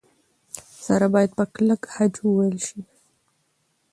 [0.85, 2.79] سره باید په کلک خج وېل شي.